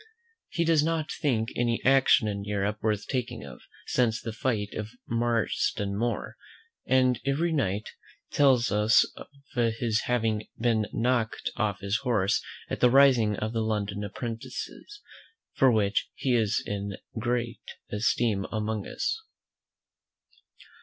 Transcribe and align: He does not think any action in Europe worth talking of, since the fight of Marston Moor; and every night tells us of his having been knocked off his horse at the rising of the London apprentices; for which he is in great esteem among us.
He 0.49 0.65
does 0.65 0.81
not 0.83 1.11
think 1.11 1.49
any 1.55 1.79
action 1.85 2.27
in 2.27 2.43
Europe 2.43 2.79
worth 2.81 3.07
talking 3.07 3.45
of, 3.45 3.61
since 3.85 4.19
the 4.19 4.33
fight 4.33 4.73
of 4.73 4.89
Marston 5.07 5.95
Moor; 5.95 6.37
and 6.87 7.21
every 7.23 7.51
night 7.53 7.87
tells 8.31 8.71
us 8.71 9.05
of 9.15 9.27
his 9.75 10.01
having 10.05 10.47
been 10.59 10.87
knocked 10.91 11.51
off 11.55 11.81
his 11.81 11.97
horse 11.97 12.43
at 12.67 12.79
the 12.79 12.89
rising 12.89 13.35
of 13.35 13.53
the 13.53 13.61
London 13.61 14.03
apprentices; 14.03 15.03
for 15.53 15.71
which 15.71 16.09
he 16.15 16.33
is 16.33 16.63
in 16.65 16.97
great 17.19 17.61
esteem 17.91 18.47
among 18.51 18.87
us. 18.87 19.21